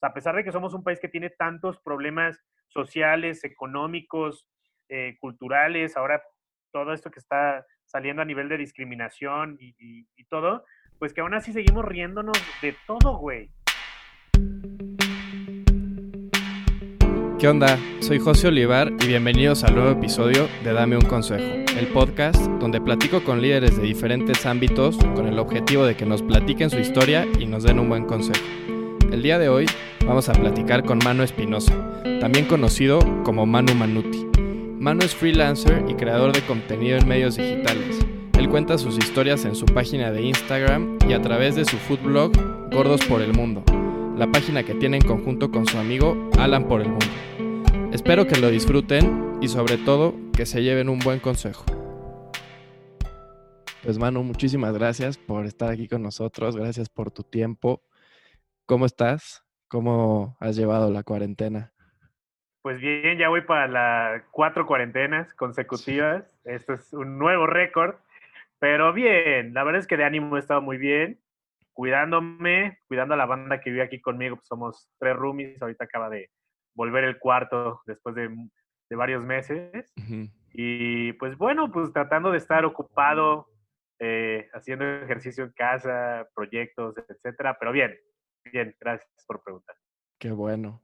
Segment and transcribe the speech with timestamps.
[0.00, 4.46] a pesar de que somos un país que tiene tantos problemas sociales, económicos,
[4.88, 6.22] eh, culturales, ahora
[6.72, 10.64] todo esto que está saliendo a nivel de discriminación y, y todo,
[10.98, 13.50] pues que aún así seguimos riéndonos de todo, güey.
[17.38, 17.78] ¿Qué onda?
[18.00, 22.80] Soy José Olivar y bienvenidos al nuevo episodio de Dame un Consejo, el podcast donde
[22.80, 27.24] platico con líderes de diferentes ámbitos con el objetivo de que nos platiquen su historia
[27.38, 28.44] y nos den un buen consejo.
[29.10, 29.64] El día de hoy
[30.06, 31.72] vamos a platicar con Manu Espinosa,
[32.20, 34.26] también conocido como Manu Manuti.
[34.78, 37.98] Manu es freelancer y creador de contenido en medios digitales.
[38.38, 42.00] Él cuenta sus historias en su página de Instagram y a través de su food
[42.00, 42.32] blog
[42.70, 43.64] Gordos por el Mundo,
[44.18, 47.06] la página que tiene en conjunto con su amigo Alan por el Mundo.
[47.92, 51.64] Espero que lo disfruten y sobre todo que se lleven un buen consejo.
[53.82, 57.87] Pues Manu, muchísimas gracias por estar aquí con nosotros, gracias por tu tiempo.
[58.68, 59.42] ¿Cómo estás?
[59.68, 61.72] ¿Cómo has llevado la cuarentena?
[62.60, 66.38] Pues bien, ya voy para las cuatro cuarentenas consecutivas.
[66.44, 67.94] Esto es un nuevo récord,
[68.58, 71.18] pero bien, la verdad es que de ánimo he estado muy bien,
[71.72, 74.36] cuidándome, cuidando a la banda que vive aquí conmigo.
[74.36, 76.28] Pues somos tres roomies, ahorita acaba de
[76.74, 78.28] volver el cuarto después de,
[78.90, 79.94] varios meses.
[80.52, 83.48] Y pues bueno, pues tratando de estar ocupado,
[83.98, 87.56] eh, haciendo ejercicio en casa, proyectos, etcétera.
[87.58, 87.96] Pero bien,
[88.44, 89.76] bien, gracias por preguntar.
[90.18, 90.82] Qué bueno.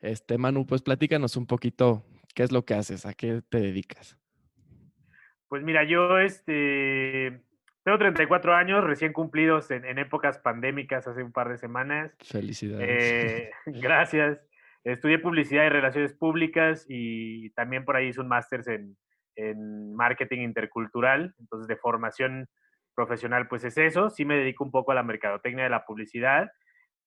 [0.00, 4.16] Este, Manu, pues platícanos un poquito qué es lo que haces, a qué te dedicas.
[5.48, 7.42] Pues mira, yo este,
[7.82, 12.12] tengo 34 años, recién cumplidos en, épocas pandémicas hace un par de semanas.
[12.20, 12.88] Felicidades.
[12.88, 14.38] Eh, gracias.
[14.84, 18.96] Estudié publicidad y relaciones públicas y también por ahí hice un máster en,
[19.94, 22.48] marketing intercultural, entonces de formación
[22.94, 24.10] profesional, pues es eso.
[24.10, 26.50] Sí me dedico un poco a la mercadotecnia de la publicidad,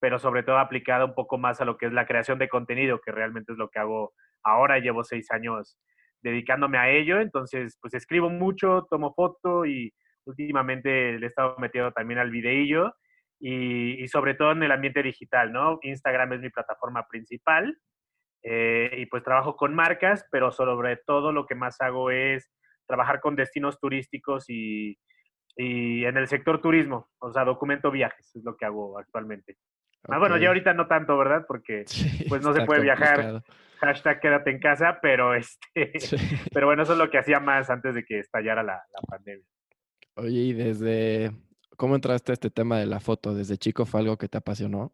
[0.04, 3.00] pero sobre todo aplicada un poco más a lo que es la creación de contenido,
[3.00, 4.78] que realmente es lo que hago ahora.
[4.78, 5.78] Llevo seis años
[6.20, 9.94] dedicándome a ello, entonces pues escribo mucho, tomo foto y
[10.26, 12.92] últimamente le he estado metiendo también al videillo
[13.40, 15.78] y, sobre todo en el ambiente digital, ¿no?
[15.80, 17.74] Instagram es mi plataforma principal
[18.42, 22.52] eh, y pues trabajo con marcas, pero sobre todo lo que más hago es
[22.86, 24.98] trabajar con destinos turísticos y,
[25.56, 29.56] y en el sector turismo, o sea, documento viajes, es lo que hago actualmente.
[30.08, 31.44] Ah, bueno, ya ahorita no tanto, ¿verdad?
[31.46, 31.84] Porque
[32.28, 33.42] pues no se puede viajar.
[33.80, 35.92] Hashtag quédate en casa, pero este,
[36.52, 39.44] pero bueno, eso es lo que hacía más antes de que estallara la, la pandemia.
[40.16, 41.32] Oye, y desde
[41.76, 43.34] ¿Cómo entraste a este tema de la foto?
[43.34, 44.92] ¿Desde chico fue algo que te apasionó?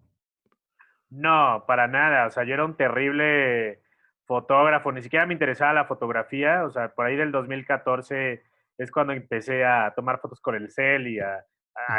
[1.11, 2.27] No, para nada.
[2.27, 3.83] O sea, yo era un terrible
[4.25, 6.65] fotógrafo, ni siquiera me interesaba la fotografía.
[6.65, 8.43] O sea, por ahí del 2014
[8.79, 11.45] es cuando empecé a tomar fotos con el cel y a,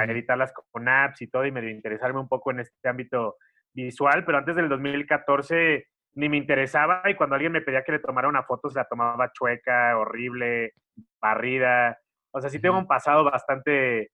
[0.08, 3.38] editarlas con apps y todo, y me interesarme un poco en este ámbito
[3.74, 4.26] visual.
[4.26, 8.28] Pero antes del 2014 ni me interesaba, y cuando alguien me pedía que le tomara
[8.28, 10.74] una foto, se la tomaba chueca, horrible,
[11.22, 11.98] barrida.
[12.32, 14.12] O sea, sí tengo un pasado bastante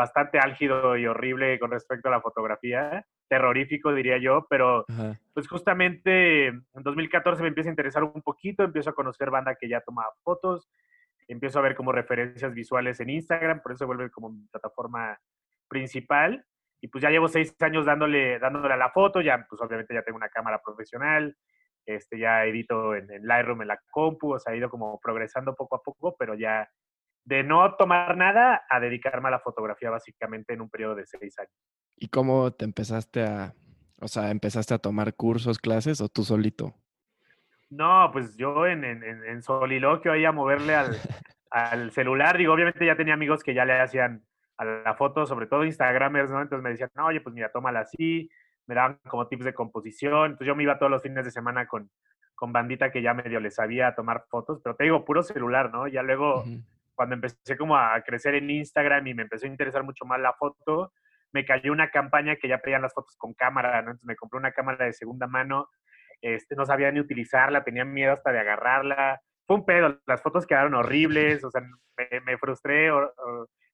[0.00, 4.86] bastante álgido y horrible con respecto a la fotografía, terrorífico diría yo, pero
[5.34, 9.68] pues justamente en 2014 me empieza a interesar un poquito, empiezo a conocer banda que
[9.68, 10.70] ya tomaba fotos,
[11.32, 15.18] empiezo a ver como referencias visuales en Instagram, por eso vuelve como mi plataforma
[15.68, 16.44] principal.
[16.82, 20.02] Y pues ya llevo seis años dándole, dándole a la foto, ya pues obviamente ya
[20.02, 21.36] tengo una cámara profesional,
[21.84, 25.54] este, ya edito en, en Lightroom, en la compu, o sea, ha ido como progresando
[25.54, 26.68] poco a poco, pero ya
[27.24, 31.38] de no tomar nada a dedicarme a la fotografía básicamente en un periodo de seis
[31.38, 31.52] años.
[31.96, 33.54] ¿Y cómo te empezaste a,
[34.00, 36.74] o sea, empezaste a tomar cursos, clases o tú solito?
[37.70, 40.90] No, pues yo en, en, en soliloquio ahí a moverle al,
[41.50, 42.36] al, celular.
[42.36, 44.24] Digo, obviamente ya tenía amigos que ya le hacían
[44.58, 46.42] a la foto, sobre todo Instagramers, ¿no?
[46.42, 48.28] Entonces me decían, no, oye, pues mira, tómala así.
[48.66, 50.32] Me daban como tips de composición.
[50.32, 51.90] Entonces yo me iba todos los fines de semana con,
[52.34, 55.86] con bandita que ya medio les sabía tomar fotos, pero te digo, puro celular, ¿no?
[55.86, 56.44] Ya luego
[56.94, 60.32] cuando empecé como a crecer en Instagram y me empezó a interesar mucho más la
[60.32, 60.92] foto,
[61.32, 63.90] me cayó una campaña que ya pedían las fotos con cámara, ¿no?
[63.90, 65.68] Entonces me compré una cámara de segunda mano,
[66.22, 69.20] este, no sabía ni utilizarla, tenía miedo hasta de agarrarla.
[69.46, 71.62] Fue un pedo, las fotos quedaron horribles, o sea,
[72.24, 72.90] me, frustré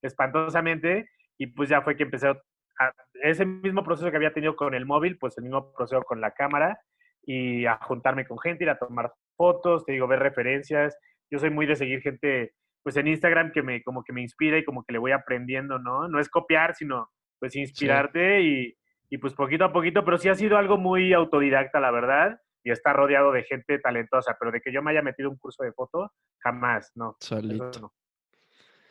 [0.03, 1.09] espantosamente
[1.39, 4.87] y pues ya fue que empecé a, ese mismo proceso que había tenido con el
[4.87, 6.79] móvil, pues el mismo proceso con la cámara
[7.23, 10.97] y a juntarme con gente, ir a tomar fotos, te digo, ver referencias.
[11.31, 12.53] Yo soy muy de seguir gente
[12.83, 15.79] pues en Instagram que me, como que me inspira y como que le voy aprendiendo,
[15.79, 16.07] ¿no?
[16.09, 17.11] No es copiar, sino
[17.41, 18.77] pues inspirarte y,
[19.09, 22.71] y, pues poquito a poquito, pero sí ha sido algo muy autodidacta, la verdad, y
[22.71, 25.73] está rodeado de gente talentosa, pero de que yo me haya metido un curso de
[25.73, 27.17] foto, jamás, no.
[27.21, 27.93] Solito.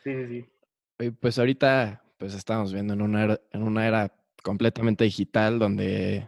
[0.02, 0.26] Sí, sí,
[0.98, 1.12] sí.
[1.20, 6.26] Pues ahorita, pues estamos viendo en una era, en una era completamente digital donde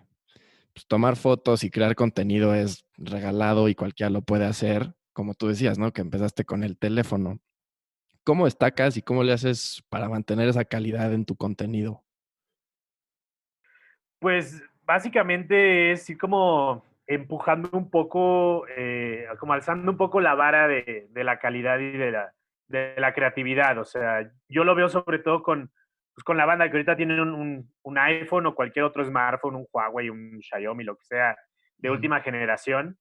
[0.74, 5.48] pues, tomar fotos y crear contenido es regalado y cualquiera lo puede hacer, como tú
[5.48, 5.92] decías, ¿no?
[5.92, 7.40] Que empezaste con el teléfono.
[8.24, 12.04] ¿Cómo destacas y cómo le haces para mantener esa calidad en tu contenido?
[14.18, 20.68] Pues básicamente es ir como empujando un poco, eh, como alzando un poco la vara
[20.68, 22.32] de, la calidad y de la,
[22.66, 23.78] de la, creatividad.
[23.78, 25.70] O sea, yo lo veo sobre todo con,
[26.14, 29.66] pues con la banda que ahorita tienen un, un, iPhone o cualquier otro smartphone, un
[29.72, 31.36] Huawei, un Xiaomi, lo que sea,
[31.78, 32.98] de última generación,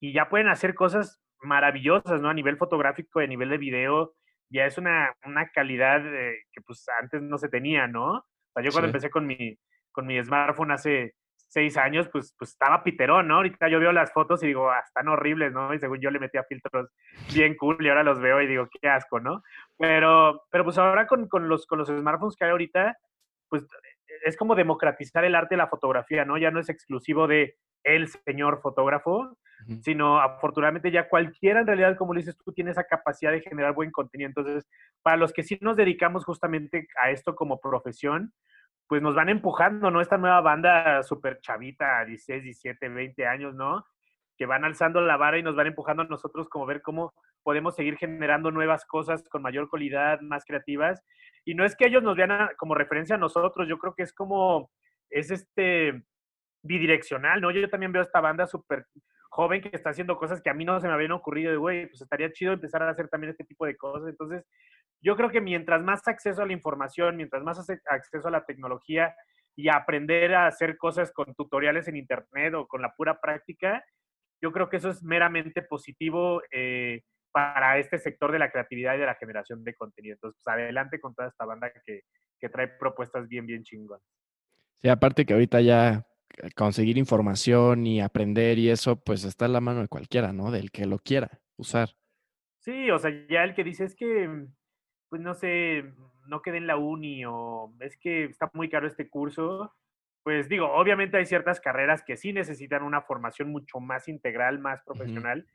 [0.00, 2.28] y ya pueden hacer cosas maravillosas, ¿no?
[2.28, 4.14] A nivel fotográfico, a nivel de video,
[4.50, 8.18] ya es una, una calidad eh, que pues antes no se tenía, ¿no?
[8.18, 9.58] O sea, yo cuando empecé con mi,
[9.98, 13.38] con mi smartphone hace seis años, pues, pues estaba piterón, ¿no?
[13.38, 15.74] Ahorita yo veo las fotos y digo, ah, están horribles, ¿no?
[15.74, 16.88] Y según yo le metía filtros
[17.34, 19.42] bien cool y ahora los veo y digo, qué asco, ¿no?
[19.76, 22.96] Pero, pero pues ahora con, con, los, con los smartphones que hay ahorita,
[23.48, 23.66] pues
[24.24, 26.38] es como democratizar el arte de la fotografía, ¿no?
[26.38, 29.36] Ya no es exclusivo de el señor fotógrafo,
[29.82, 33.90] sino afortunadamente ya cualquiera en realidad, como dices tú, tiene esa capacidad de generar buen
[33.90, 34.28] contenido.
[34.28, 34.68] Entonces,
[35.02, 38.32] para los que sí nos dedicamos justamente a esto como profesión,
[38.88, 40.00] pues nos van empujando, ¿no?
[40.00, 43.86] Esta nueva banda súper chavita, 16, 17, 20 años, ¿no?
[44.36, 47.12] Que van alzando la vara y nos van empujando a nosotros como ver cómo
[47.42, 51.02] podemos seguir generando nuevas cosas con mayor calidad, más creativas.
[51.44, 54.12] Y no es que ellos nos vean como referencia a nosotros, yo creo que es
[54.14, 54.70] como,
[55.10, 56.02] es este
[56.62, 57.50] bidireccional, ¿no?
[57.50, 58.86] Yo también veo esta banda súper
[59.30, 61.86] joven que está haciendo cosas que a mí no se me habían ocurrido, de, güey,
[61.86, 64.08] pues estaría chido empezar a hacer también este tipo de cosas.
[64.08, 64.44] Entonces,
[65.00, 69.14] yo creo que mientras más acceso a la información, mientras más acceso a la tecnología
[69.56, 73.84] y aprender a hacer cosas con tutoriales en Internet o con la pura práctica,
[74.40, 77.02] yo creo que eso es meramente positivo eh,
[77.32, 80.14] para este sector de la creatividad y de la generación de contenido.
[80.14, 82.02] Entonces, pues adelante con toda esta banda que,
[82.40, 84.02] que trae propuestas bien, bien chingonas.
[84.80, 86.06] Sí, aparte que ahorita ya
[86.36, 90.50] eh, conseguir información y aprender y eso, pues está en la mano de cualquiera, ¿no?
[90.50, 91.90] Del que lo quiera usar.
[92.60, 94.46] Sí, o sea, ya el que dice es que
[95.08, 95.92] pues no sé,
[96.26, 99.74] no quede en la uni o es que está muy caro este curso,
[100.22, 104.82] pues digo, obviamente hay ciertas carreras que sí necesitan una formación mucho más integral, más
[104.84, 105.46] profesional,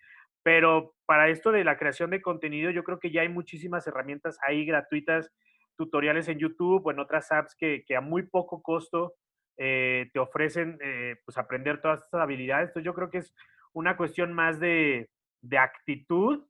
[0.42, 4.38] pero para esto de la creación de contenido, yo creo que ya hay muchísimas herramientas
[4.46, 5.32] ahí gratuitas,
[5.76, 9.16] tutoriales en YouTube o en otras apps que, a muy poco costo
[9.58, 12.70] eh, te ofrecen eh, pues aprender todas estas habilidades.
[12.70, 13.34] Entonces yo creo que es
[13.74, 15.10] una cuestión más de,
[15.42, 16.46] de actitud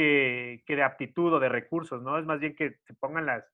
[0.00, 2.18] que, de aptitud o de recursos, ¿no?
[2.18, 3.44] Es más bien que se pongan las,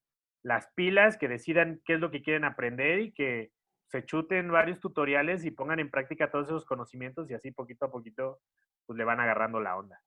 [0.45, 3.51] las pilas, que decidan qué es lo que quieren aprender y que
[3.89, 7.91] se chuten varios tutoriales y pongan en práctica todos esos conocimientos y así poquito a
[7.91, 8.39] poquito
[8.87, 10.01] pues le van agarrando la onda.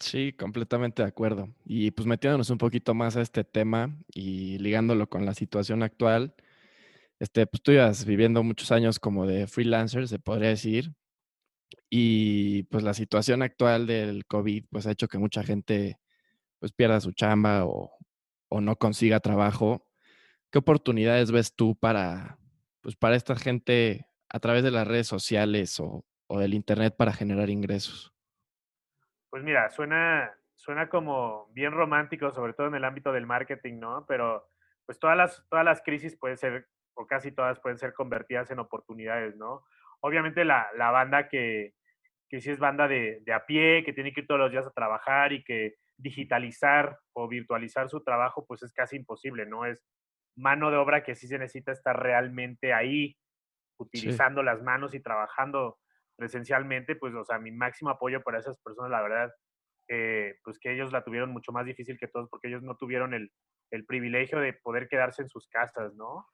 [0.00, 1.48] Sí, completamente de acuerdo.
[1.64, 6.34] Y pues metiéndonos un poquito más a este tema y ligándolo con la situación actual,
[7.20, 10.92] este, pues tú ibas viviendo muchos años como de freelancer, se podría decir,
[11.96, 16.00] y pues la situación actual del COVID pues ha hecho que mucha gente
[16.58, 17.92] pues pierda su chamba o,
[18.50, 19.86] no consiga trabajo.
[20.50, 22.36] ¿Qué oportunidades ves tú para,
[22.80, 27.48] pues para esta gente a través de las redes sociales o, del internet para generar
[27.48, 28.12] ingresos?
[29.30, 34.04] Pues mira, suena, suena como bien romántico, sobre todo en el ámbito del marketing, ¿no?
[34.08, 34.48] Pero
[34.84, 38.58] pues todas las, todas las crisis pueden ser, o casi todas pueden ser convertidas en
[38.58, 39.62] oportunidades, ¿no?
[40.04, 41.72] obviamente la, banda que,
[42.34, 44.72] que sí es banda de, a pie, que tiene que ir todos los días a
[44.72, 49.66] trabajar y que digitalizar o virtualizar su trabajo, pues es casi imposible, ¿no?
[49.66, 49.80] Es
[50.36, 53.16] mano de obra que sí se necesita estar realmente ahí,
[53.78, 55.78] utilizando las manos y trabajando
[56.16, 59.32] presencialmente, pues, o sea, mi máximo apoyo para esas personas, la verdad,
[59.88, 63.14] eh, pues que ellos la tuvieron mucho más difícil que todos porque ellos no tuvieron
[63.14, 63.30] el,
[63.70, 66.26] el privilegio de poder quedarse en sus casas, ¿no?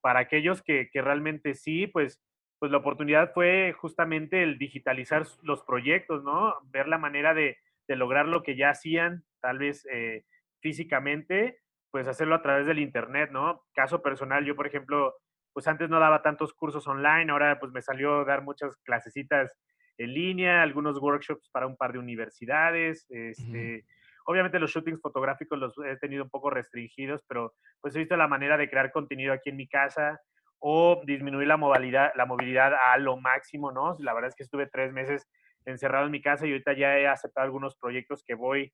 [0.00, 2.22] Para aquellos que, que realmente sí, pues
[2.58, 6.54] pues la oportunidad fue justamente el digitalizar los proyectos, ¿no?
[6.70, 7.56] Ver la manera de,
[7.88, 10.24] lograr lo que ya hacían, tal vez eh,
[10.60, 11.60] físicamente,
[11.90, 13.64] pues hacerlo a través del Internet, ¿no?
[13.72, 15.14] Caso personal, yo, por ejemplo,
[15.54, 19.56] pues antes no daba tantos cursos online, ahora pues me salió dar muchas clasecitas
[19.96, 23.84] en línea, algunos workshops para un par de universidades, este,
[24.28, 28.28] Obviamente los shootings fotográficos los he tenido un poco restringidos, pero pues he visto la
[28.28, 30.20] manera de crear contenido aquí en mi casa,
[30.58, 33.96] o disminuir la movilidad, la movilidad a lo máximo, ¿no?
[34.00, 35.28] La verdad es que estuve tres meses
[35.64, 38.72] encerrado en mi casa y ahorita ya he aceptado algunos proyectos que voy,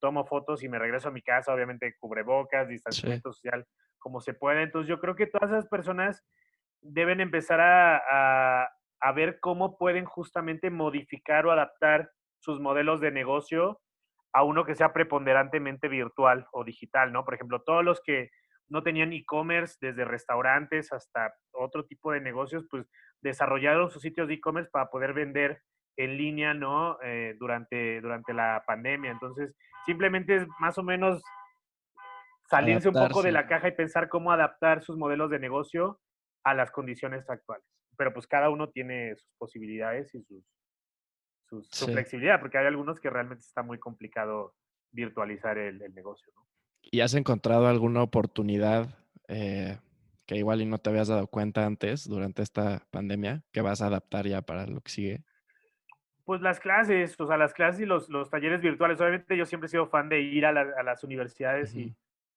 [0.00, 3.66] tomo fotos y me regreso a mi casa, obviamente cubrebocas, distanciamiento social,
[3.98, 4.62] como se puede.
[4.62, 6.24] Entonces yo creo que todas esas personas
[6.80, 8.68] deben empezar a,
[9.00, 13.80] a ver cómo pueden justamente modificar o adaptar sus modelos de negocio
[14.32, 17.24] a uno que sea preponderantemente virtual o digital, ¿no?
[17.24, 18.30] Por ejemplo, todos los que
[18.68, 22.86] no tenían e-commerce, desde restaurantes hasta otro tipo de negocios, pues
[23.20, 25.62] desarrollaron sus sitios de e-commerce para poder vender
[25.96, 26.98] en línea, ¿no?
[27.02, 29.10] Eh, durante, durante la pandemia.
[29.10, 29.54] Entonces,
[29.84, 31.22] simplemente es más o menos
[32.48, 36.00] salirse un poco de la caja y pensar cómo adaptar sus modelos de negocio
[36.44, 37.66] a las condiciones actuales.
[37.96, 40.44] Pero pues cada uno tiene sus posibilidades y sus,
[41.70, 44.54] su flexibilidad, porque hay algunos que realmente está muy complicado
[44.90, 46.32] virtualizar el, negocio.
[46.36, 46.46] ¿no?
[46.90, 48.88] ¿Y has encontrado alguna oportunidad
[49.28, 49.78] eh,
[50.26, 53.86] que igual y no te habías dado cuenta antes durante esta pandemia que vas a
[53.86, 55.24] adaptar ya para lo que sigue?
[56.24, 59.00] Pues las clases, o sea, las clases y los, los talleres virtuales.
[59.00, 61.94] Obviamente yo siempre he sido fan de ir a, las universidades y,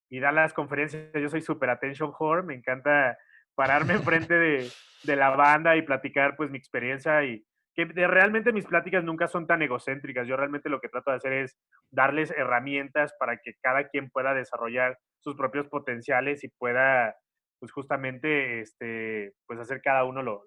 [0.10, 1.12] y, dar las conferencias.
[1.14, 3.18] Yo soy super attention whore, me encanta
[3.54, 4.70] pararme enfrente de,
[5.04, 9.48] de la banda y platicar pues mi experiencia y, que realmente mis pláticas nunca son
[9.48, 10.28] tan egocéntricas.
[10.28, 11.58] Yo realmente lo que trato de hacer es
[11.92, 17.16] darles herramientas para que cada quien pueda desarrollar sus propios potenciales y pueda,
[17.60, 20.44] pues justamente, este, pues hacer cada uno lo,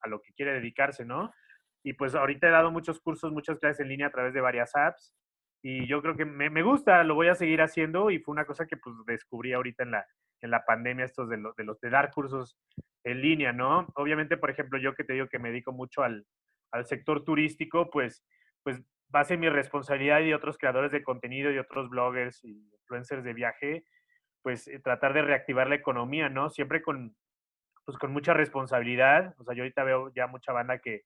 [0.00, 1.30] a lo que quiere dedicarse, ¿no?
[1.84, 4.74] Y pues ahorita he dado muchos cursos, muchas clases en línea a través de varias
[4.74, 5.14] apps
[5.62, 8.46] y yo creo que me, me gusta, lo voy a seguir haciendo y fue una
[8.46, 10.06] cosa que pues descubrí ahorita en la,
[10.42, 12.58] en la pandemia, estos de, de los de dar cursos
[13.04, 13.86] en línea, ¿no?
[13.94, 16.26] Obviamente, por ejemplo, yo que te digo que me dedico mucho al,
[16.72, 18.24] al sector turístico, pues,
[18.62, 18.82] pues
[19.14, 22.70] va a ser mi responsabilidad y de otros creadores de contenido y otros bloggers y
[22.72, 23.84] influencers de viaje,
[24.42, 26.50] pues eh, tratar de reactivar la economía, ¿no?
[26.50, 27.16] Siempre con,
[27.84, 29.34] pues, con mucha responsabilidad.
[29.38, 31.02] O sea, yo ahorita veo ya mucha banda que,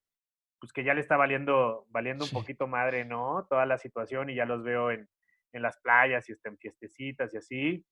[0.60, 3.46] pues que ya le está valiendo, valiendo un poquito madre, ¿no?
[3.48, 5.08] Toda la situación y ya los veo en,
[5.52, 7.86] en las playas y en fiestecitas y así.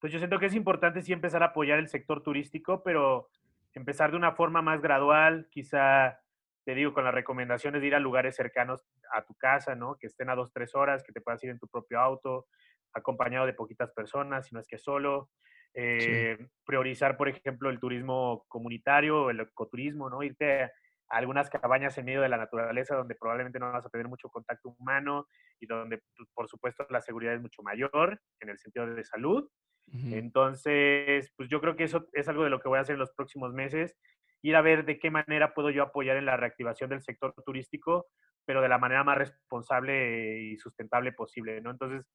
[0.00, 3.28] Entonces yo siento que es importante sí empezar a apoyar el sector turístico, pero
[3.74, 6.22] empezar de una forma más gradual, quizá,
[6.64, 9.96] te digo, con las recomendaciones de ir a lugares cercanos a tu casa, ¿no?
[9.96, 12.46] Que estén a dos, tres horas, que te puedas ir en tu propio auto,
[12.94, 15.28] acompañado de poquitas personas, si no es que solo.
[15.74, 20.22] Eh, priorizar, por ejemplo, el turismo comunitario, el ecoturismo, ¿no?
[20.22, 20.72] Irte a
[21.10, 24.74] algunas cabañas en medio de la naturaleza donde probablemente no vas a tener mucho contacto
[24.78, 25.26] humano
[25.60, 29.46] y donde, pues, por supuesto, la seguridad es mucho mayor en el sentido de salud.
[29.92, 33.00] Entonces, pues yo creo que eso es algo de lo que voy a hacer en
[33.00, 33.96] los próximos meses,
[34.42, 38.06] ir a ver de qué manera puedo yo apoyar en la reactivación del sector turístico,
[38.46, 41.70] pero de la manera más responsable y sustentable posible, ¿no?
[41.70, 42.06] Entonces,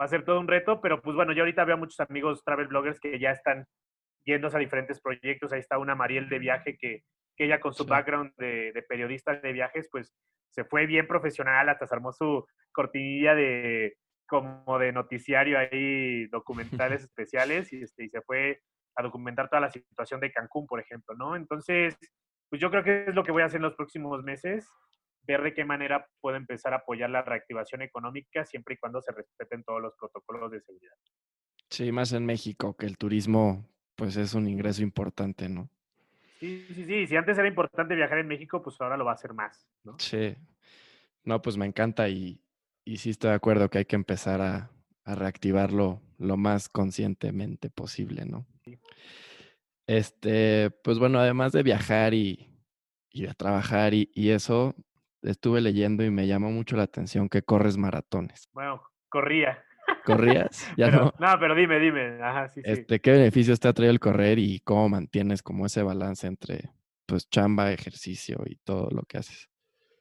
[0.00, 2.42] va a ser todo un reto, pero pues bueno, yo ahorita veo a muchos amigos
[2.44, 3.66] travel bloggers que ya están
[4.24, 5.52] yéndose a diferentes proyectos.
[5.52, 7.02] Ahí está una Mariel de viaje que,
[7.36, 10.14] que ella con su background de, de, periodista de viajes, pues
[10.50, 13.96] se fue bien profesional, hasta se armó su cortinilla de,
[14.28, 18.60] como de noticiario ahí, documentales especiales, y, este, y se fue
[18.94, 21.34] a documentar toda la situación de Cancún, por ejemplo, ¿no?
[21.34, 21.96] Entonces,
[22.48, 24.68] pues yo creo que es lo que voy a hacer en los próximos meses,
[25.22, 29.12] ver de qué manera puedo empezar a apoyar la reactivación económica siempre y cuando se
[29.12, 30.94] respeten todos los protocolos de seguridad.
[31.70, 35.70] Sí, más en México, que el turismo, pues es un ingreso importante, ¿no?
[36.40, 37.06] Sí, sí, sí.
[37.06, 39.98] Si antes era importante viajar en México, pues ahora lo va a ser más, ¿no?
[39.98, 40.36] Sí.
[41.24, 42.40] No, pues me encanta y,
[42.88, 44.70] y sí estoy de acuerdo que hay que empezar a,
[45.04, 48.46] reactivarlo lo más conscientemente posible, ¿no?
[49.86, 52.46] Este, pues bueno, además de viajar y,
[53.10, 54.74] y de trabajar y, eso,
[55.22, 58.50] estuve leyendo y me llamó mucho la atención que corres maratones.
[58.52, 59.64] Bueno, corría.
[60.04, 60.70] ¿Corrías?
[60.76, 61.14] Ya no.
[61.18, 62.22] No, pero dime, dime.
[62.22, 65.82] Ajá, sí, este, ¿Qué beneficios te ha traído el correr y cómo mantienes como ese
[65.82, 66.70] balance entre
[67.06, 69.48] pues chamba, ejercicio y todo lo que haces?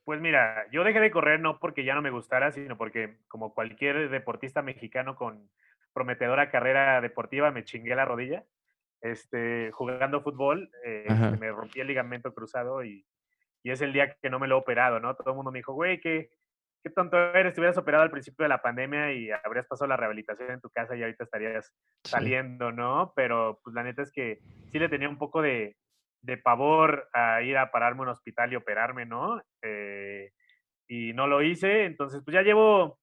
[0.08, 3.54] Pues mira, yo dejé de correr no porque ya no me gustara, sino porque como
[3.54, 5.50] cualquier deportista mexicano con
[5.92, 8.46] prometedora carrera deportiva, me chingué la rodilla.
[9.02, 13.06] Este, jugando fútbol, eh, me rompí el ligamento cruzado y,
[13.64, 15.14] y, es el día que no me lo he operado, ¿no?
[15.14, 16.30] Todo el mundo me dijo, güey, qué,
[16.82, 19.98] qué tonto eres, te hubieras operado al principio de la pandemia y habrías pasado la
[19.98, 23.12] rehabilitación en tu casa y ahorita estarías saliendo, ¿no?
[23.14, 24.40] Pero pues la neta es que
[24.72, 25.76] sí le tenía un poco de,
[26.22, 29.42] de pavor a ir a pararme a un hospital y operarme, ¿no?
[29.62, 30.32] Eh,
[30.88, 33.00] y no lo hice, entonces pues ya llevo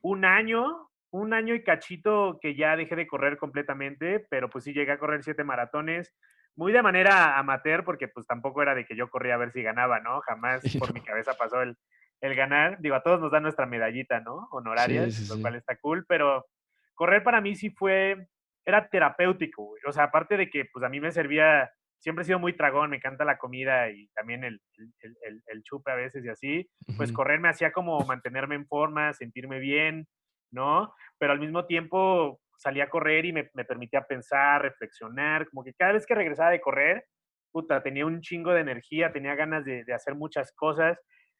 [0.00, 4.72] un año, un año y cachito que ya dejé de correr completamente, pero pues sí
[4.72, 6.14] llegué a correr siete maratones,
[6.56, 9.62] muy de manera amateur, porque pues tampoco era de que yo corría a ver si
[9.62, 10.20] ganaba, ¿no?
[10.26, 11.76] Jamás por mi cabeza pasó el,
[12.20, 12.78] el, ganar.
[12.80, 14.48] Digo, a todos nos dan nuestra medallita, ¿no?
[14.50, 16.46] Honoraria, lo cual está cool, pero
[16.94, 18.28] correr para mí sí fue,
[18.64, 22.38] era terapéutico, O sea, aparte de que pues a mí me servía siempre he sido
[22.38, 24.60] muy tragón, me encanta la comida y también el,
[25.00, 29.12] el, el, chupe a veces y así, pues correr me hacía como mantenerme en forma,
[29.12, 30.06] sentirme bien,
[30.50, 30.94] ¿no?
[31.18, 35.74] Pero al mismo tiempo salía a correr y me, me, permitía pensar, reflexionar, como que
[35.74, 37.04] cada vez que regresaba de correr,
[37.52, 40.98] puta, tenía un chingo de energía, tenía ganas de, de hacer muchas cosas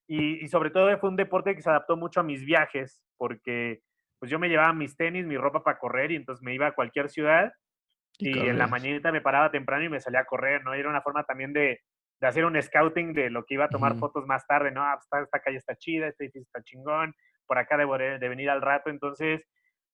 [0.09, 3.81] y, y, sobre todo fue un deporte que se adaptó mucho a mis viajes, porque
[4.19, 6.75] pues yo me llevaba mis tenis, mi ropa para correr y entonces me iba a
[6.75, 7.53] cualquier ciudad
[8.19, 10.75] Y, en la mañanita me paraba temprano y me salía a correr, ¿no?
[10.75, 11.81] Y era una forma también de,
[12.21, 14.83] de hacer un scouting de lo que iba a tomar fotos más tarde, ¿no?
[14.83, 17.15] Ah, pues, esta, calle está chida, este edificio está chingón,
[17.47, 18.91] por acá debo de, venir al rato.
[18.91, 19.43] Entonces,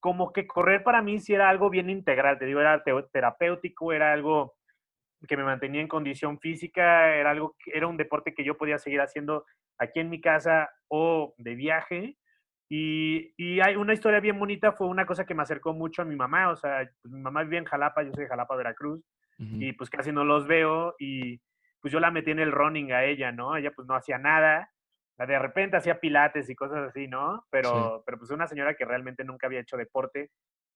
[0.01, 4.13] como que correr para mí sí era algo bien integral, te digo, era terapéutico, era
[4.13, 4.55] algo
[5.29, 9.01] que me mantenía en condición física, era algo, era un deporte que yo podía seguir
[9.01, 9.45] haciendo
[9.79, 12.17] aquí en mi casa o de viaje.
[12.69, 16.05] Y, y, hay una historia bien bonita, fue una cosa que me acercó mucho a
[16.05, 19.05] mi mamá, o sea, pues, mi mamá vive en Jalapa, yo soy de Jalapa, Veracruz,
[19.37, 21.41] y pues casi no los veo, y
[21.81, 23.57] pues yo la metí en el running a ella, ¿no?
[23.57, 24.71] Ella pues no hacía nada,
[25.19, 27.45] de repente hacía pilates y cosas así, ¿no?
[27.51, 30.31] Pero, pero pues una señora que realmente nunca había hecho deporte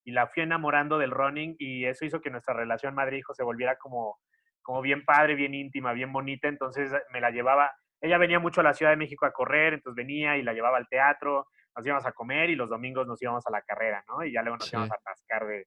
[0.05, 3.77] y la fui enamorando del running y eso hijo que nuestra relación madre-hijo se volviera
[3.77, 4.19] como,
[4.63, 8.65] como bien padre, bien íntima, bien bonita, entonces me la llevaba, ella venía mucho a
[8.65, 12.07] la Ciudad de México a correr, entonces venía y la llevaba al teatro, nos íbamos
[12.07, 14.25] a comer y los domingos nos íbamos a la carrera, ¿no?
[14.25, 15.67] Y ya luego nos íbamos a atascar de,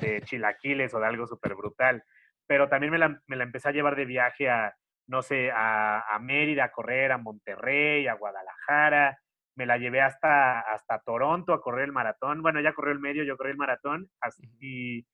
[0.00, 2.02] de chilaquiles o de algo súper brutal.
[2.48, 4.74] Pero también me la, me la empecé a llevar de viaje a,
[5.06, 9.18] no sé, a, Mérida a correr, a Monterrey, a Guadalajara,
[9.54, 12.42] me la llevé hasta, hasta Toronto a correr el maratón.
[12.42, 14.10] Bueno, ella corrió el medio, yo corrí el maratón.
[14.58, 15.06] y,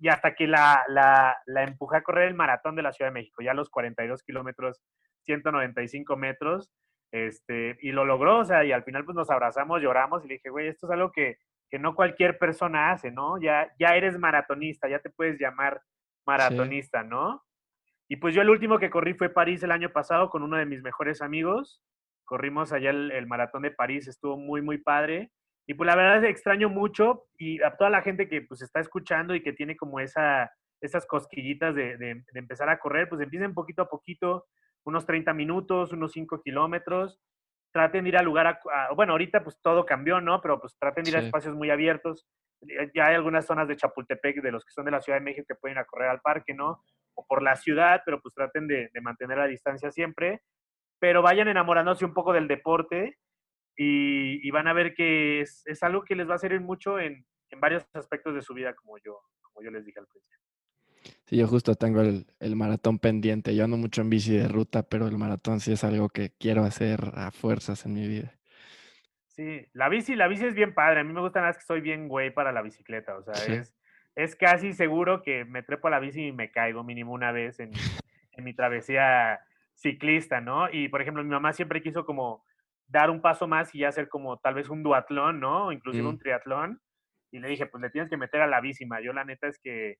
[0.00, 3.20] y hasta que la, la, la, empujé a correr el maratón de la Ciudad de
[3.20, 4.82] México, ya a los 42 kilómetros,
[5.20, 6.72] 195 metros,
[7.12, 10.34] este, y lo logró, o sea, y al final pues nos abrazamos, lloramos y le
[10.34, 11.38] dije, güey, esto es algo que,
[11.70, 13.40] que no cualquier persona hace, ¿no?
[13.40, 15.80] Ya, ya eres maratonista, ya te puedes llamar
[16.26, 17.44] maratonista, ¿no?
[18.08, 20.66] Y pues yo el último que corrí fue París el año pasado con uno de
[20.66, 21.82] mis mejores amigos.
[22.24, 25.30] Corrimos allá el, maratón de París, estuvo muy, muy padre.
[25.66, 28.60] Y pues la verdad es que extraño mucho y a toda la gente que pues
[28.62, 30.50] está escuchando y que tiene como esa,
[30.80, 34.46] esas cosquillitas de, de, empezar a correr, pues empiecen poquito a poquito,
[34.84, 37.20] unos 30 minutos, unos 5 kilómetros.
[37.72, 40.40] Traten de ir al lugar, a, bueno, ahorita pues todo cambió, ¿no?
[40.42, 42.26] Pero pues traten de ir a espacios muy abiertos.
[42.94, 45.46] Ya hay algunas zonas de Chapultepec, de los que son de la Ciudad de México,
[45.48, 46.82] que pueden ir a correr al parque, ¿no?
[47.14, 50.42] o por la ciudad, pero pues traten de, mantener la distancia siempre,
[50.98, 53.18] pero vayan enamorándose un poco del deporte
[53.76, 57.24] y, van a ver que es, algo que les va a servir mucho en,
[57.58, 60.38] varios aspectos de su vida, como yo, como yo les dije al principio.
[61.32, 63.56] Sí, yo justo tengo el, maratón pendiente.
[63.56, 66.62] Yo ando mucho en bici de ruta, pero el maratón sí es algo que quiero
[66.62, 68.34] hacer a fuerzas en mi vida.
[69.28, 71.00] Sí, la bici, la bici es bien padre.
[71.00, 73.16] A mí me gusta más que soy bien güey para la bicicleta.
[73.16, 73.74] O sea, es,
[74.14, 77.60] es casi seguro que me trepo a la bici y me caigo mínimo una vez
[77.60, 77.70] en,
[78.36, 79.40] mi travesía
[79.74, 80.68] ciclista, ¿no?
[80.70, 82.44] Y por ejemplo, mi mamá siempre quiso como
[82.88, 85.72] dar un paso más y hacer como tal vez un duatlón, ¿no?
[85.72, 86.18] Inclusive un mm.
[86.18, 86.82] triatlón.
[87.30, 89.00] Y le dije, pues le tienes que meter a la bici, ma.
[89.00, 89.96] Yo la neta es que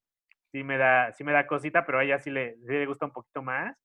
[0.52, 3.12] sí me da, sí me da cosita, pero a ella sí le, le gusta un
[3.12, 3.76] poquito más.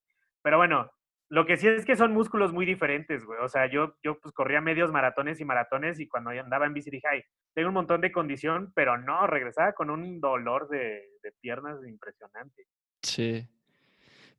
[0.42, 0.90] Pero bueno,
[1.30, 3.38] lo que sí es que son músculos muy diferentes, güey.
[3.42, 6.90] O sea, yo, yo pues corría medios maratones y maratones y cuando andaba en bici
[6.90, 7.22] dije, ay,
[7.54, 11.02] tengo un montón de condición, pero no, regresaba con un dolor de,
[11.40, 12.66] piernas impresionante.
[13.02, 13.46] Sí,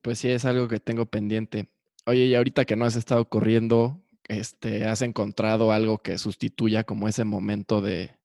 [0.02, 1.70] pues sí, es algo que tengo pendiente.
[2.06, 7.08] Oye, y ahorita que no has estado corriendo, este, ¿has encontrado algo que sustituya como
[7.08, 8.16] ese momento de,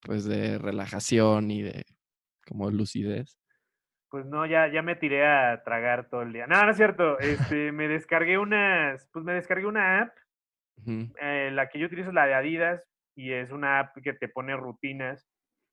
[0.00, 1.84] pues, de relajación y de
[2.48, 3.38] como lucidez?
[4.10, 6.46] Pues no, ya, ya me tiré a tragar todo el día.
[6.46, 7.18] No, no es cierto.
[7.18, 10.16] Este, me descargué unas, pues me descargué una app.
[10.86, 12.82] Eh, la que yo utilizo es la de Adidas
[13.14, 15.28] y es una app que te pone rutinas.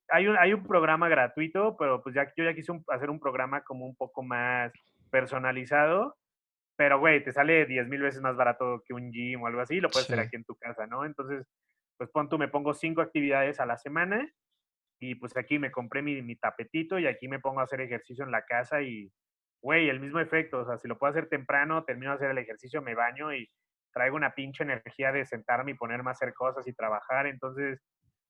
[0.08, 3.62] Hay un, hay un programa gratuito, pero pues ya yo ya quise hacer un programa
[3.62, 4.72] como un poco más
[5.10, 6.16] personalizado.
[6.76, 9.80] Pero, güey, te sale 10 mil veces más barato que un gym o algo así.
[9.80, 11.06] Lo puedes hacer aquí en tu casa, ¿no?
[11.06, 11.46] Entonces,
[11.96, 14.30] pues pon tú, me pongo cinco actividades a la semana
[14.98, 18.30] y pues aquí me compré mi, tapetito y aquí me pongo a hacer ejercicio en
[18.30, 19.12] la casa y,
[19.60, 22.38] güey, el mismo efecto, o sea, si lo puedo hacer temprano, termino de hacer el
[22.38, 23.48] ejercicio, me baño y
[23.92, 27.80] traigo una pinche energía de sentarme y ponerme a hacer cosas y trabajar, entonces,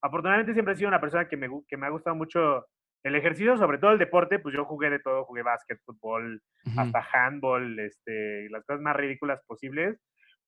[0.02, 2.66] afortunadamente siempre he sido una persona que me, que me ha gustado mucho
[3.04, 6.42] el ejercicio, sobre todo el deporte, pues yo jugué de todo, jugué básquet, fútbol,
[6.76, 10.00] hasta handball, este, las cosas más ridículas posibles,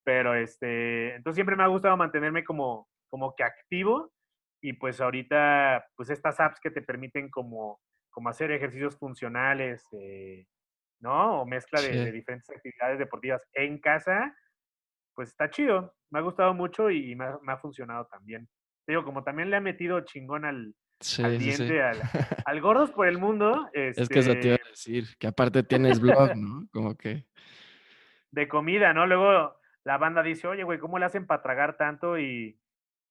[0.02, 4.10] pero este, entonces siempre me ha gustado mantenerme como, como que activo
[4.60, 10.46] y pues ahorita, pues estas apps que te permiten como, como hacer ejercicios funcionales, eh,
[11.00, 11.42] ¿no?
[11.42, 14.34] O mezcla de, diferentes actividades deportivas en casa,
[15.14, 15.94] pues está chido.
[16.10, 18.48] Me ha gustado mucho y me ha, funcionado también.
[18.84, 20.74] Te digo, como también le ha metido chingón al,
[21.38, 21.82] diente,
[22.46, 23.68] al, Gordos por el Mundo.
[23.72, 26.66] es que eso te iba a este decir, que aparte tienes blog, ¿no?
[26.72, 27.26] Como que...
[28.30, 29.06] De comida, ¿no?
[29.06, 32.18] Luego la banda dice, oye, güey, ¿cómo le hacen para tragar tanto?
[32.18, 32.58] Y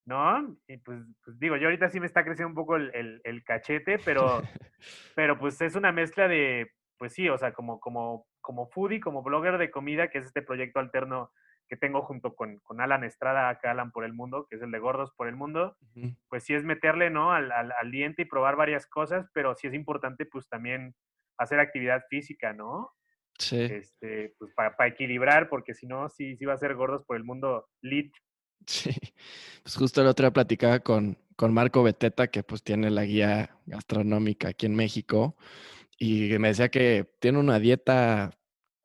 [0.07, 0.57] ¿no?
[0.67, 3.99] Y pues, pues, digo, yo ahorita sí me está creciendo un poco el, el, cachete,
[3.99, 4.41] pero,
[5.15, 9.21] pero pues es una mezcla de, pues sí, o sea, como, como, como foodie, como
[9.21, 11.31] blogger de comida, que es este proyecto alterno
[11.67, 14.71] que tengo junto con, con Alan Estrada, acá Alan por el Mundo, que es el
[14.71, 15.75] de Gordos por el Mundo,
[16.29, 17.33] pues sí es meterle, ¿no?
[17.33, 20.95] Al, al, diente y probar varias cosas, pero sí es importante pues también
[21.37, 22.91] hacer actividad física, ¿no?
[23.37, 23.59] Sí.
[23.61, 27.17] Este, pues para, para equilibrar, porque si no, sí, sí va a ser Gordos por
[27.17, 28.13] el Mundo lit.
[28.65, 28.91] Sí,
[29.63, 33.57] pues justo el otro día platicaba con, con Marco Beteta, que pues tiene la guía
[33.65, 35.37] gastronómica aquí en México,
[35.97, 38.37] y me decía que tiene una dieta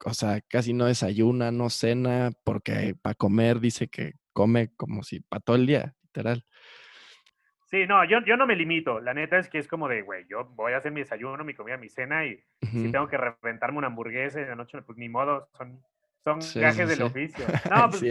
[0.04, 5.20] o sea, casi no desayuna, no cena, porque para comer dice que come como si
[5.20, 6.44] para todo el día, literal.
[7.66, 9.00] Sí, no, yo, yo no me limito.
[9.00, 11.54] La neta es que es como de, güey, yo voy a hacer mi desayuno, mi
[11.54, 15.08] comida, mi cena y si tengo que reventarme una hamburguesa en la noche, pues ni
[15.08, 15.82] modo, son,
[16.22, 17.46] son gajes del oficio.
[17.70, 18.02] No, pues,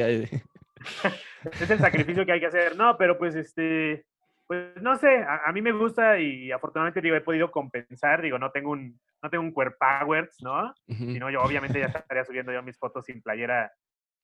[1.62, 2.76] es el sacrificio que hay que hacer.
[2.76, 4.06] No, pero pues este,
[4.48, 8.52] pues no sé, a, mí me gusta y afortunadamente digo, he podido compensar, digo, no
[8.52, 10.74] tengo un, no tengo un powers, ¿no?
[10.88, 13.72] Si no, yo obviamente ya estaría subiendo yo mis fotos sin playera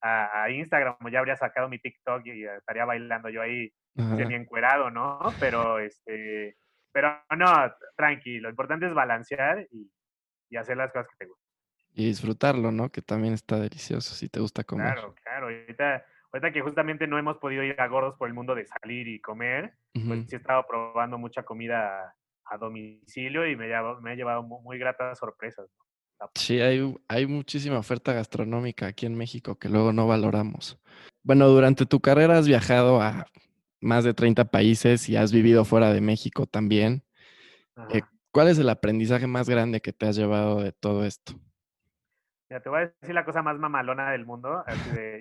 [0.02, 4.92] a, Instagram, o ya habría sacado mi TikTok y estaría bailando yo ahí semi encuerado,
[4.92, 5.20] ¿no?
[5.40, 6.58] Pero este,
[6.92, 7.46] pero no,
[7.96, 9.90] tranqui, lo importante es balancear y,
[10.50, 11.48] y, hacer las cosas que te gustan.
[11.94, 12.90] Y disfrutarlo, ¿no?
[12.90, 14.94] Que también está delicioso si te gusta comer.
[14.94, 15.46] Claro, claro.
[15.48, 19.08] Ahorita, ahorita que justamente no hemos podido ir a gordos por el mundo de salir
[19.08, 22.14] y comer, pues sí he estado probando mucha comida
[22.46, 23.68] a domicilio y me,
[24.02, 25.70] me ha llevado muy, gratas sorpresas.
[26.36, 30.80] Sí, hay, hay muchísima oferta gastronómica aquí en México que luego no valoramos.
[31.24, 33.28] Bueno, durante tu carrera has viajado a
[33.82, 37.04] más de 30 países y has vivido fuera de México también.
[37.92, 41.34] Eh, ¿Cuál es el aprendizaje más grande que te has llevado de todo esto?
[42.50, 44.64] Mira, te voy a decir la cosa más mamalona del mundo.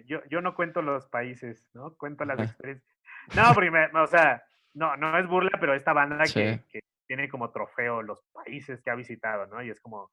[0.06, 1.94] yo, yo no cuento los países, ¿no?
[1.96, 2.96] Cuento las experiencias.
[3.34, 6.60] No, porque, o sea, no, no es burla, pero esta banda que,
[7.06, 9.62] tiene como trofeo los países que ha visitado, ¿no?
[9.62, 10.10] Y es como,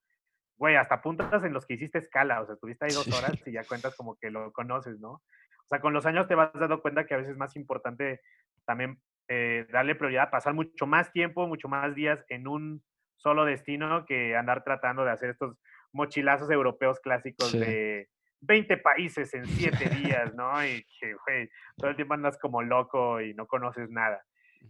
[0.57, 3.51] güey, hasta puntas en los que hiciste escala, o sea, estuviste ahí dos horas y
[3.51, 5.11] ya cuentas como que lo conoces, ¿no?
[5.11, 8.21] O sea, con los años te vas dando cuenta que a veces es más importante
[8.65, 12.83] también eh, darle prioridad, pasar mucho más tiempo, mucho más días en un
[13.17, 15.57] solo destino que andar tratando de hacer estos
[15.93, 18.09] mochilazos europeos clásicos de
[18.41, 20.63] 20 países en 7 días, ¿no?
[20.65, 24.23] Y que, güey, todo el tiempo andas como loco y no conoces nada.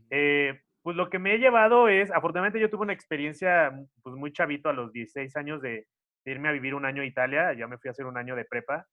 [0.09, 3.71] Eh, pues lo que me he llevado es, afortunadamente yo tuve una experiencia
[4.03, 5.87] pues muy chavito a los 16 años de,
[6.25, 8.45] irme a vivir un año a Italia, ya me fui a hacer un año de
[8.45, 8.87] prepa,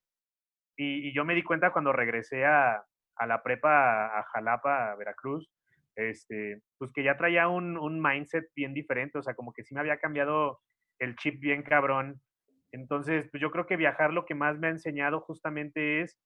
[0.77, 2.83] y, yo me di cuenta cuando regresé a,
[3.27, 5.49] la prepa a Jalapa, a Veracruz,
[5.95, 9.75] este, pues que ya traía un, un, mindset bien diferente, o sea, como que sí
[9.75, 10.61] me había cambiado
[11.00, 12.20] el chip bien cabrón.
[12.72, 16.16] Entonces, pues yo creo que viajar lo que más me ha enseñado justamente es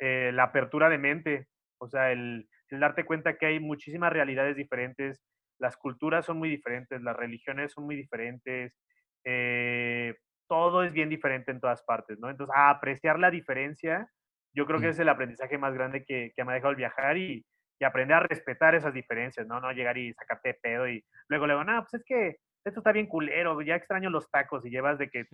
[0.00, 1.46] eh, la apertura de mente,
[1.78, 5.22] o sea, el, el darte cuenta que hay muchísimas realidades diferentes,
[5.58, 8.76] las culturas son muy diferentes, las religiones son muy diferentes,
[9.24, 10.16] eh,
[10.48, 12.28] todo es bien diferente en todas partes, ¿no?
[12.28, 14.08] Entonces, a apreciar la diferencia,
[14.52, 17.16] yo creo que es el aprendizaje más grande que, que me ha dejado el viajar
[17.16, 17.44] y,
[17.78, 19.60] y, aprender a respetar esas diferencias, ¿no?
[19.60, 23.06] No llegar y sacarte pedo y luego luego, no, pues es que esto está bien
[23.06, 25.26] culero, ya extraño los tacos y llevas de que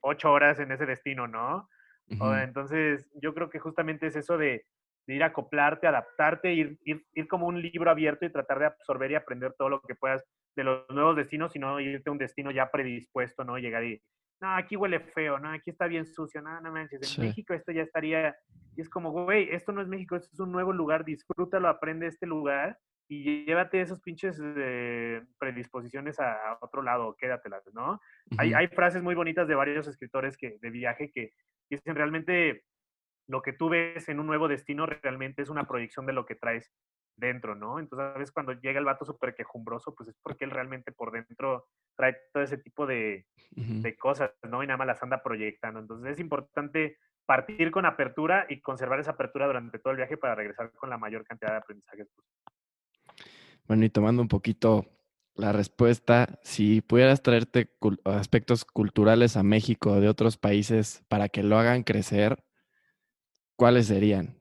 [0.00, 1.68] ocho horas en ese destino, ¿no?
[2.42, 4.66] entonces, yo creo que justamente es eso de,
[5.06, 8.66] de ir a acoplarte, adaptarte, ir, ir, ir, como un libro abierto y tratar de
[8.66, 10.22] absorber y aprender todo lo que puedas
[10.54, 13.56] de los nuevos destinos, sino irte a un destino ya predispuesto, ¿no?
[13.56, 14.02] Llegar y,
[14.42, 17.72] no, aquí huele feo, no, aquí está bien sucio, no, no manches, en México esto
[17.72, 18.36] ya estaría,
[18.76, 22.08] y es como, güey, esto no es México, esto es un nuevo lugar, disfrútalo, aprende
[22.08, 22.76] este lugar
[23.12, 28.00] y llévate esos pinches eh, predisposiciones a, otro lado, quédatelas, ¿no?
[28.38, 31.34] hay, hay frases muy bonitas de varios escritores que, de viaje que
[31.68, 32.64] dicen realmente
[33.28, 36.36] lo que tú ves en un nuevo destino realmente es una proyección de lo que
[36.36, 36.72] traes
[37.16, 37.78] dentro, ¿no?
[37.78, 41.12] Entonces, a veces cuando llega el vato súper quejumbroso, pues es porque él realmente por
[41.12, 43.26] dentro trae todo ese tipo de,
[43.98, 44.62] cosas, ¿no?
[44.62, 45.80] Y nada más las anda proyectando.
[45.80, 50.34] Entonces, es importante partir con apertura y conservar esa apertura durante todo el viaje para
[50.34, 52.08] regresar con la mayor cantidad de aprendizajes
[53.72, 54.84] Bueno, y tomando un poquito
[55.34, 57.70] la respuesta, si pudieras traerte
[58.04, 62.44] aspectos culturales a México de otros países para que lo hagan crecer,
[63.56, 64.38] ¿cuáles serían?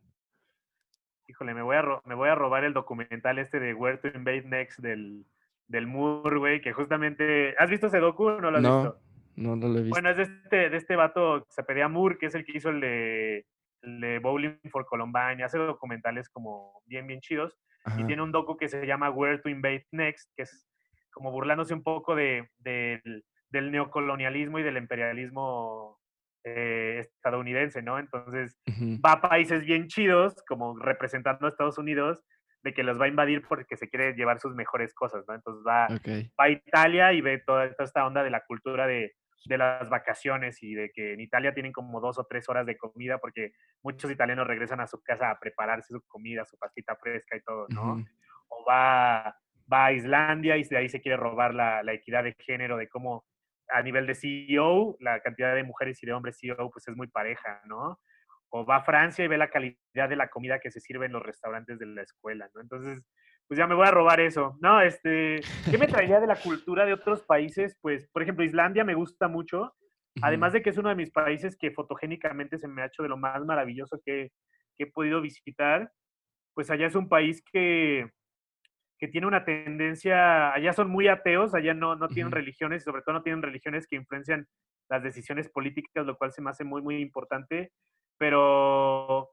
[1.30, 4.44] Híjole, me voy a, me voy a robar el documental este de Where to Invade
[4.44, 5.26] Next del,
[5.66, 7.56] del Moore, güey, que justamente...
[7.58, 9.02] ¿Has visto ese docu o no lo has visto?
[9.38, 9.96] No, no lo he visto.
[9.96, 12.58] Bueno, es de este, de este vato que se pedía Moore, que es el que
[12.58, 13.46] hizo el de,
[13.82, 17.58] el Bowling for Columbine, hace documentales como bien, bien chidos.
[17.98, 20.68] Y tiene un docu que se llama Where to Invade Next, que es
[21.12, 26.00] como burlándose un poco de, del, del neocolonialismo y del imperialismo
[26.44, 28.00] eh, estadounidense, ¿no?
[28.00, 28.60] Entonces
[29.06, 32.24] va a países bien chidos, como representando a Estados Unidos,
[32.64, 35.36] de que los va a invadir porque se quiere llevar sus mejores cosas, ¿no?
[35.36, 35.88] Entonces va,
[36.38, 39.14] a Italia y ve toda, esta onda de la cultura de
[39.46, 42.78] de las vacaciones y de que en Italia tienen como dos o tres horas de
[42.78, 47.36] comida porque muchos italianos regresan a su casa a prepararse su comida, su pastita fresca
[47.36, 48.06] y todo, ¿no?
[48.50, 49.36] O va,
[49.72, 52.88] va a Islandia y de ahí se quiere robar la, la, equidad de género, de
[52.88, 53.26] cómo
[53.70, 57.08] a nivel de CEO, la cantidad de mujeres y de hombres CEO pues es muy
[57.08, 58.00] pareja, ¿no?
[58.50, 61.14] O va a Francia y ve la calidad de la comida que se sirve en
[61.14, 62.62] los restaurantes de la escuela, ¿no?
[62.62, 63.02] Entonces,
[63.52, 64.58] pues ya me voy a robar eso.
[64.62, 67.78] No, este, ¿qué me traería de la cultura de otros países?
[67.82, 69.74] Pues, por ejemplo, Islandia me gusta mucho,
[70.22, 73.10] además de que es uno de mis países que fotogénicamente se me ha hecho de
[73.10, 74.32] lo más maravilloso que,
[74.78, 75.92] he podido visitar,
[76.54, 78.10] pues allá es un país que,
[78.98, 83.02] que tiene una tendencia, allá son muy ateos, allá no, no tienen religiones y sobre
[83.02, 84.48] todo no tienen religiones que influencian
[84.90, 87.74] las decisiones políticas, lo cual se me hace muy, muy importante,
[88.18, 89.30] pero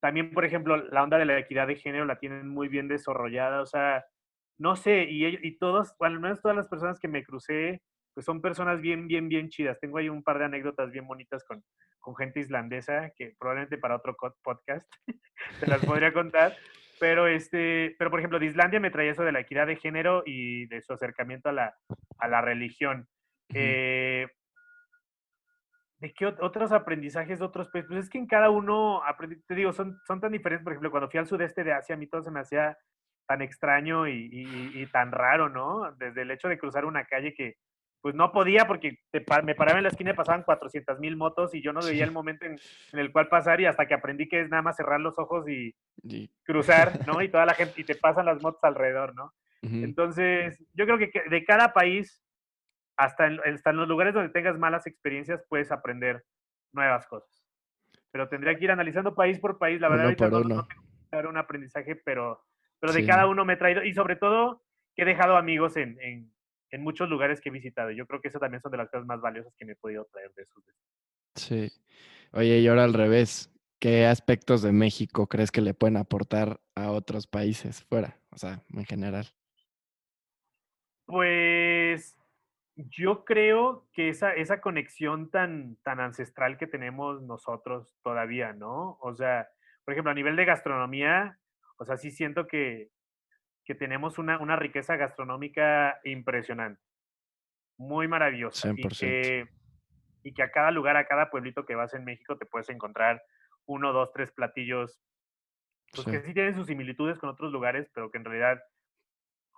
[0.00, 3.60] también, por ejemplo, la onda de la equidad de género la tienen muy bien desarrollada,
[3.62, 4.04] o sea,
[4.58, 7.82] no sé, y, y todos, al menos todas las personas que me crucé,
[8.14, 9.78] pues son personas bien, bien, bien chidas.
[9.80, 11.62] Tengo ahí un par de anécdotas bien bonitas con,
[12.00, 14.90] con gente islandesa, que probablemente para otro podcast
[15.60, 16.56] te las podría contar.
[16.98, 20.22] Pero, este, pero, por ejemplo, de Islandia me traía eso de la equidad de género
[20.26, 21.74] y de su acercamiento a la,
[22.18, 23.08] a la religión.
[23.54, 24.28] eh,
[26.00, 27.88] ¿De qué otros aprendizajes de otros países?
[27.88, 29.02] Pues es que en cada uno,
[29.46, 30.64] te digo, son, son tan diferentes.
[30.64, 32.78] Por ejemplo, cuando fui al sudeste de Asia, a mí todo se me hacía
[33.26, 35.92] tan extraño y, tan raro, ¿no?
[35.98, 37.58] Desde el hecho de cruzar una calle que,
[38.00, 38.98] pues no podía porque
[39.44, 42.12] me paraba en la esquina y pasaban 400 mil motos y yo no veía el
[42.12, 42.58] momento en,
[42.92, 45.74] el cual pasar y hasta que aprendí que es nada más cerrar los ojos y,
[46.44, 47.20] cruzar, ¿no?
[47.20, 49.34] Y toda la gente, y te pasan las motos alrededor, ¿no?
[49.62, 52.24] Entonces, yo creo que de cada país
[53.00, 53.40] hasta en,
[53.76, 56.22] los lugares donde tengas malas experiencias puedes aprender
[56.72, 57.42] nuevas cosas.
[58.10, 59.80] Pero tendría que ir analizando país por país.
[59.80, 60.68] La verdad, ahorita no, no,
[61.10, 62.44] tengo un aprendizaje, pero,
[62.78, 63.82] pero de cada uno me he traído.
[63.82, 64.62] Y sobre todo,
[64.94, 66.30] que he dejado amigos en, en,
[66.70, 67.90] en, muchos lugares que he visitado.
[67.90, 70.04] Yo creo que eso también son de las cosas más valiosas que me he podido
[70.12, 70.62] traer de esos.
[71.36, 71.72] Sí.
[72.32, 73.50] Oye, y ahora al revés.
[73.78, 78.20] ¿Qué aspectos de México crees que le pueden aportar a otros países fuera?
[78.30, 79.26] O sea, en general.
[81.06, 82.19] Pues
[82.76, 88.98] yo creo que esa, esa conexión tan, tan ancestral que tenemos nosotros todavía, ¿no?
[89.00, 89.48] O sea,
[89.84, 91.38] por ejemplo, a nivel de gastronomía,
[91.78, 92.90] o sea, sí siento que,
[93.64, 96.80] que tenemos una, una riqueza gastronómica impresionante,
[97.76, 98.72] muy maravillosa.
[98.76, 99.48] Y que,
[100.22, 103.22] y que a cada lugar, a cada pueblito que vas en México, te puedes encontrar
[103.66, 105.00] uno, dos, tres platillos,
[105.92, 108.60] pues que sí tienen sus similitudes con otros lugares, pero que en realidad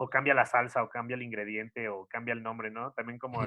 [0.03, 2.93] o cambia la salsa, o cambia el ingrediente, o cambia el nombre, ¿no?
[2.93, 3.41] También como...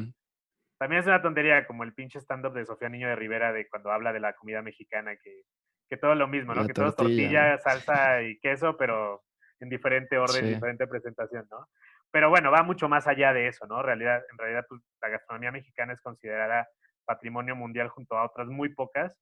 [0.79, 3.91] también es una tontería, como el pinche stand-up de Sofía Niño de Rivera, de cuando
[3.91, 5.41] habla de la comida mexicana, que,
[5.89, 6.65] que todo es lo mismo, ¿no?
[6.65, 9.23] que todo es tortilla, salsa y queso, pero
[9.59, 11.67] en diferente orden, diferente presentación, ¿no?
[12.09, 13.79] Pero bueno, va mucho más allá de eso, ¿no?
[13.81, 16.67] En realidad, en realidad pues, la gastronomía mexicana es considerada
[17.03, 19.13] patrimonio mundial junto a otras muy pocas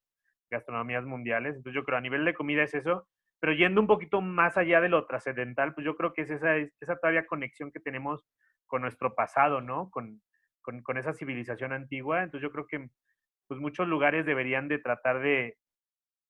[0.50, 1.56] gastronomías mundiales.
[1.56, 3.08] Entonces yo creo a nivel de comida es eso.
[3.40, 6.56] Pero yendo un poquito más allá de lo trascendental, pues yo creo que es esa,
[6.56, 8.24] esa todavía conexión que tenemos
[8.66, 9.90] con nuestro pasado, ¿no?
[9.90, 10.22] Con,
[10.62, 12.22] con, con, esa civilización antigua.
[12.22, 12.88] Entonces yo creo que
[13.46, 15.58] pues muchos lugares deberían de tratar de,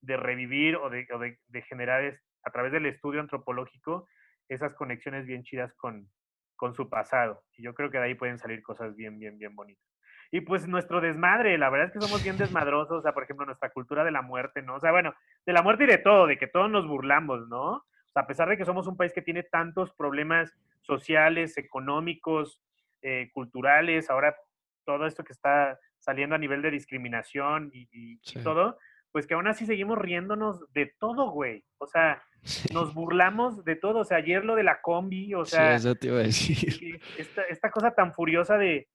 [0.00, 4.08] de revivir o, de, o de, de, generar a través del estudio antropológico
[4.48, 6.10] esas conexiones bien chidas con,
[6.56, 7.42] con su pasado.
[7.56, 9.93] Y yo creo que de ahí pueden salir cosas bien, bien, bien bonitas.
[10.34, 13.46] Y pues nuestro desmadre, la verdad es que somos bien desmadrosos, o sea, por ejemplo,
[13.46, 14.74] nuestra cultura de la muerte, ¿no?
[14.74, 15.14] O sea, bueno,
[15.46, 17.66] de la muerte y de todo, de que todos nos burlamos, ¿no?
[17.74, 22.60] O sea, a pesar de que somos un país que tiene tantos problemas sociales, económicos,
[23.00, 24.34] eh, culturales, ahora
[24.84, 28.76] todo esto que está saliendo a nivel de discriminación y, todo,
[29.12, 31.62] pues que aún así seguimos riéndonos de todo, güey.
[31.78, 32.20] O sea,
[32.72, 34.00] nos burlamos de todo.
[34.00, 37.00] O sea, ayer lo de la combi, o sea, sí, eso te iba a decir.
[37.18, 38.88] Esta, esta cosa tan furiosa de,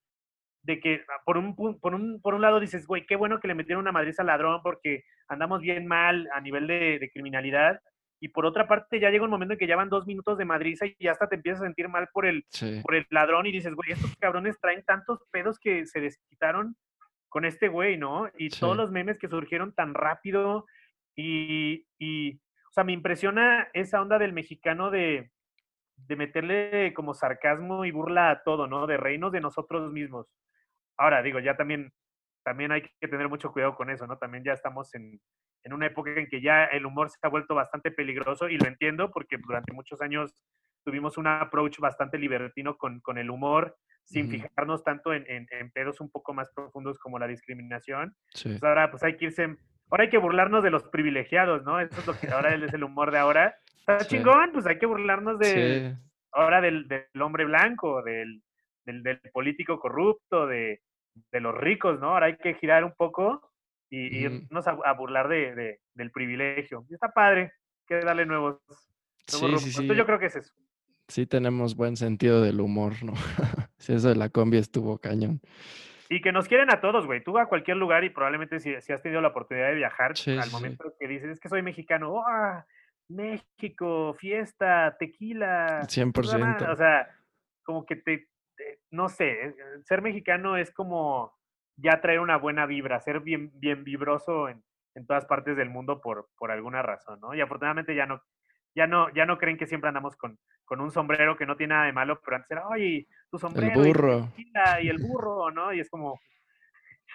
[0.70, 3.48] de que ah, por un, por un, por un lado dices, güey, qué bueno que
[3.48, 7.82] le metieron una madriza al ladrón porque andamos bien mal a nivel de, criminalidad.
[8.22, 10.46] Y por otra parte, ya llega un momento en que ya van dos minutos de
[10.46, 12.46] madriza y ya hasta te empiezas a sentir mal por el,
[12.84, 16.76] por el ladrón y dices, güey, estos cabrones traen tantos pedos que se desquitaron
[17.30, 18.30] con este güey, ¿no?
[18.38, 20.66] Y todos los memes que surgieron tan rápido
[21.16, 25.32] y, y, o sea, me impresiona esa onda del mexicano de,
[25.96, 28.86] de meterle como sarcasmo y burla a todo, ¿no?
[28.86, 30.28] De reinos de nosotros mismos.
[31.00, 31.92] Ahora, digo, ya también,
[32.44, 34.18] también hay que tener mucho cuidado con eso, ¿no?
[34.18, 35.20] También ya estamos en,
[35.64, 38.68] en una época en que ya el humor se ha vuelto bastante peligroso y lo
[38.68, 40.36] entiendo porque durante muchos años
[40.84, 46.02] tuvimos un approach bastante libertino con, con el humor, sin fijarnos tanto en, en, pedos
[46.02, 48.16] un poco más profundos como la discriminación.
[48.44, 49.56] Pues ahora pues hay que irse,
[49.90, 51.80] ahora hay que burlarnos de los privilegiados, ¿no?
[51.80, 53.56] Eso es lo que ahora es el humor de ahora.
[53.78, 55.96] Está chingón, pues hay que burlarnos de
[56.32, 58.42] ahora del, del, hombre blanco, del,
[58.86, 60.82] del, del político corrupto, de,
[61.32, 62.12] de los ricos, ¿no?
[62.12, 63.52] Ahora hay que girar un poco
[63.90, 66.86] y, irnos a, burlar de, del privilegio.
[66.90, 67.54] Y está padre,
[67.88, 68.60] que darle nuevos,
[69.42, 69.96] nuevos sí, sí, sí.
[69.96, 70.54] yo creo que es eso.
[71.08, 73.14] Sí tenemos buen sentido del humor, ¿no?
[73.78, 75.42] si eso de la combi estuvo cañón.
[76.08, 77.24] Y que nos quieren a todos, güey.
[77.24, 80.52] Tú vas a cualquier lugar y probablemente si, has tenido la oportunidad de viajar, al
[80.52, 82.24] momento que dices, es que soy mexicano, ¡oh!
[83.10, 85.82] México, fiesta, tequila.
[85.82, 86.72] 100%.
[86.72, 87.08] O sea,
[87.64, 88.28] como que te,
[88.92, 91.34] no sé, eh, ser mexicano es como
[91.76, 94.64] ya traer una buena vibra, ser bien, bien vibroso en,
[94.96, 97.34] en todas partes del mundo por, por alguna razón, ¿no?
[97.34, 98.22] Y afortunadamente ya no,
[98.76, 101.74] ya no, ya no creen que siempre andamos con, con un sombrero que no tiene
[101.74, 103.82] nada de malo, pero antes era, oye, tu sombrero.
[103.82, 104.34] El burro.
[104.38, 105.74] Y, el burro, ¿no?
[105.74, 106.20] Y es como,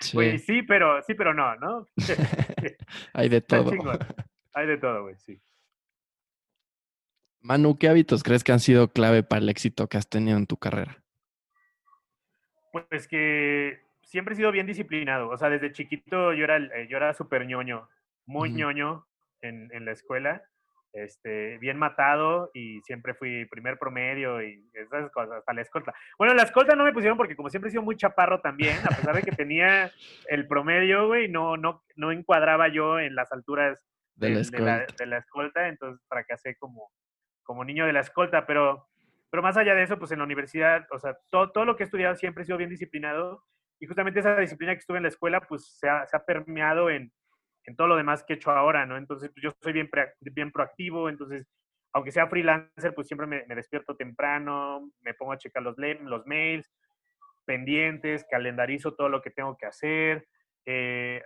[0.01, 0.39] sí.
[0.39, 1.87] sí, pero, sí, pero no, ¿no?
[3.13, 3.71] Hay de todo.
[4.55, 5.41] Hay de todo, güey, sí.
[7.41, 10.47] Manu, ¿qué hábitos crees que han sido clave para el éxito que has tenido en
[10.47, 11.04] tu carrera?
[12.91, 15.29] Pues que siempre he sido bien disciplinado.
[15.29, 17.89] O sea, desde chiquito yo era, eh, yo era súper ñoño,
[18.27, 19.07] muy ñoño
[19.43, 20.43] en, en, la escuela.
[20.93, 25.95] Este, bien matado y siempre fui primer promedio y esas cosas, hasta la escolta.
[26.19, 28.95] Bueno, la escolta no me pusieron porque como siempre he sido muy chaparro también, a
[28.97, 29.91] pesar de que tenía
[30.29, 33.83] el promedio, güey, no, no, no encuadraba yo en las alturas
[34.15, 34.87] de, la, escolta.
[34.97, 36.93] De la, escolta, entonces fracasé como,
[37.43, 38.87] como niño de la escolta, pero,
[39.35, 41.83] pero más allá de eso, pues en la universidad, o sea, todo, todo lo que
[41.83, 43.43] he estudiado siempre he sido bien disciplinado
[43.81, 46.89] y justamente esa disciplina que estuve en la escuela, pues se ha, se ha permeado
[46.89, 47.13] en,
[47.65, 48.97] en, todo lo demás que he hecho ahora, ¿no?
[48.97, 51.49] Entonces, pues, yo soy bien, bien proactivo, entonces,
[51.93, 56.73] aunque sea freelancer, pues siempre me, despierto temprano, me pongo a checar los, los mails,
[57.45, 60.29] pendientes, calendarizo todo lo que tengo que hacer,
[60.65, 61.25] eh,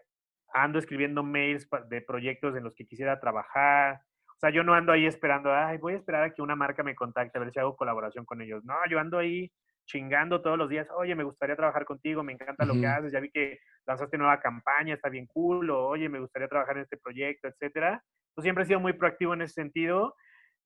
[0.54, 4.00] ando escribiendo mails de proyectos en los que quisiera trabajar,
[4.38, 6.84] o sea, yo no ando ahí esperando, ay, voy a esperar a que una marca
[6.84, 8.64] me contacte a ver si hago colaboración con ellos.
[8.64, 9.50] No, yo ando ahí
[9.84, 13.18] chingando todos los días, oye, me gustaría trabajar contigo, me encanta lo que haces, ya
[13.18, 16.98] vi que lanzaste nueva campaña, está bien cool, o oye, me gustaría trabajar en este
[16.98, 18.00] proyecto, etcétera.
[18.36, 20.14] Yo siempre he sido muy proactivo en ese sentido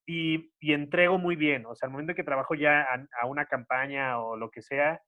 [0.07, 1.65] y, y entrego muy bien.
[1.65, 2.87] O sea, al momento en que trabajo ya
[3.23, 5.01] a, una campaña o lo que sea,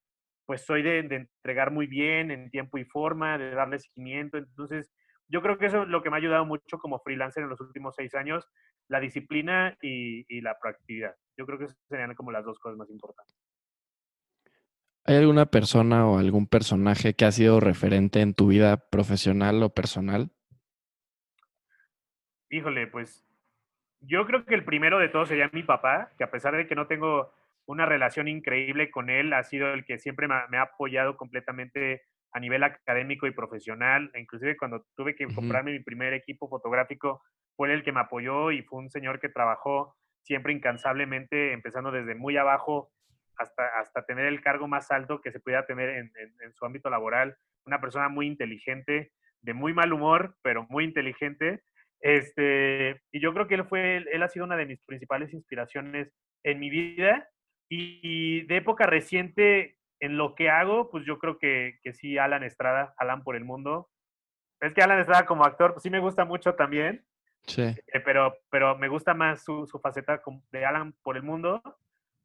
[0.47, 4.39] pues soy de, de entregar muy bien en tiempo y forma, de darle seguimiento.
[4.39, 4.91] Entonces,
[5.29, 7.61] yo creo que eso es lo que me ha ayudado mucho como freelancer en los
[7.61, 8.49] últimos seis años,
[8.89, 11.15] la disciplina y, la proactividad.
[11.37, 13.35] Yo creo que esas serían como las dos cosas más importantes.
[15.07, 19.71] ¿Hay alguna persona o algún personaje que ha sido referente en tu vida profesional o
[19.71, 20.31] personal?
[22.49, 23.27] Híjole, pues
[24.01, 26.75] yo creo que el primero de todos sería mi papá, que a pesar de que
[26.75, 27.35] no tengo
[27.67, 32.03] una relación increíble con él, ha sido el que siempre me ha apoyado completamente
[32.35, 34.11] a nivel académico y profesional.
[34.15, 37.23] Inclusive cuando tuve que comprarme mi primer equipo fotográfico,
[37.57, 42.17] fue el que me apoyó y fue un señor que trabajó siempre incansablemente, empezando desde
[42.17, 42.91] muy abajo
[43.39, 46.11] hasta, hasta tener el cargo más alto que se pudiera tener en,
[46.55, 47.37] su ámbito laboral.
[47.67, 51.63] Una persona muy inteligente, de muy mal humor, pero muy inteligente.
[52.01, 56.13] Este, y yo creo que él fue, él ha sido una de mis principales inspiraciones
[56.43, 57.29] en mi vida.
[57.69, 62.45] Y de época reciente, en lo que hago, pues yo creo que, que sí, Alan
[62.45, 63.89] Estrada, Alan por el mundo.
[64.61, 67.07] Es que Alan Estrada como actor, pues sí me gusta mucho también.
[67.47, 67.63] Sí.
[67.63, 70.21] Eh, pero, pero me gusta más su, su, faceta
[70.53, 71.63] de Alan por el mundo,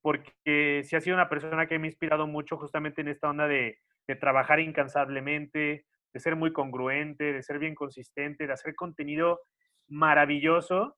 [0.01, 3.47] porque sí ha sido una persona que me ha inspirado mucho justamente en esta onda
[3.47, 9.39] de, de trabajar incansablemente, de ser muy congruente, de ser bien consistente, de hacer contenido
[9.87, 10.97] maravilloso,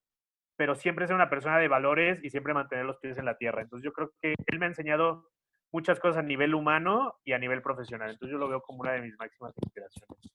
[0.56, 3.62] pero siempre ser una persona de valores y siempre mantener los pies en la tierra.
[3.62, 5.28] Entonces yo creo que él me ha enseñado
[5.72, 8.12] muchas cosas a nivel humano y a nivel profesional.
[8.12, 10.32] Entonces yo lo veo como una de mis máximas inspiraciones.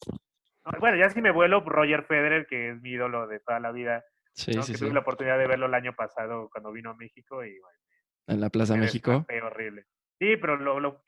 [0.80, 4.04] Bueno, ya si me vuelo, Roger Federer, que es mi ídolo de toda la vida.
[4.32, 7.42] Sí, sí, que tuve la oportunidad de verlo el año pasado cuando vino a México
[7.42, 7.78] y bueno,
[8.26, 9.24] en la Plaza México.
[9.42, 9.84] horrible.
[10.18, 11.02] Sí, pero lo, lo,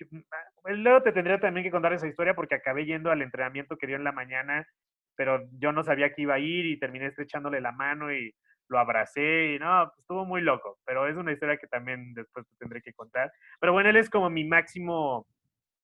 [0.64, 3.96] luego te tendría también que contar esa historia porque acabé yendo al entrenamiento que dio
[3.96, 4.66] en la mañana,
[5.14, 8.34] pero yo no sabía que iba a ir y terminé estrechándole la mano y
[8.68, 12.46] lo abracé y no, pues, estuvo muy loco, pero es una historia que también después
[12.46, 13.32] te tendré que contar.
[13.60, 15.26] Pero bueno, él es como mi máximo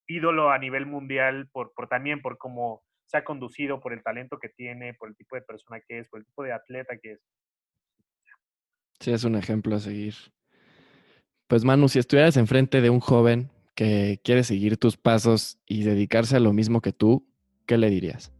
[0.06, 4.38] ídolo a nivel mundial por, por también por cómo se ha conducido, por el talento
[4.38, 7.12] que tiene, por el tipo de persona que es, por el tipo de atleta que
[7.12, 7.20] es.
[9.00, 10.14] Sí, es un ejemplo a seguir.
[11.46, 16.36] Pues Manu, si estuvieras enfrente de un joven que quiere seguir tus pasos y dedicarse
[16.36, 17.26] a lo mismo que tú,
[17.66, 18.33] ¿qué le dirías?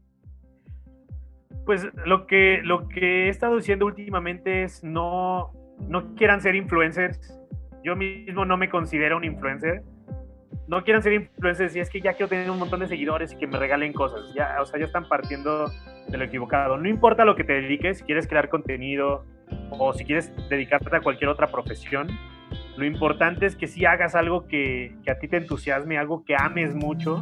[1.64, 5.52] Pues lo que, lo que he estado diciendo últimamente es no,
[5.88, 7.38] no quieran ser influencers.
[7.82, 9.82] Yo mismo no me considero un influencer.
[10.68, 13.36] No quieran ser influencers y es que ya quiero tener un montón de seguidores y
[13.36, 14.20] que me regalen cosas.
[14.34, 15.70] Ya, o sea, ya están partiendo
[16.08, 16.76] de lo equivocado.
[16.78, 19.24] No importa lo que te dediques, si quieres crear contenido
[19.70, 22.08] o si quieres dedicarte a cualquier otra profesión,
[22.76, 26.34] lo importante es que si hagas algo que, que a ti te entusiasme, algo que
[26.36, 27.20] ames mucho